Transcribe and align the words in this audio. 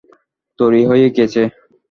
তৈরি 0.59 0.81
হয়ে 0.89 1.07
গেছে। 1.17 1.41